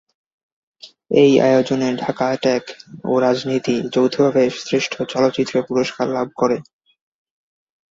[1.21, 2.63] এই আয়োজনে "ঢাকা অ্যাটাক"
[3.03, 6.57] ও "রাজনীতি" যৌথভাবে শ্রেষ্ঠ চলচ্চিত্রের পুরস্কার লাভ করে।